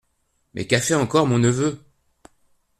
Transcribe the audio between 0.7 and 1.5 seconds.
fait encore mon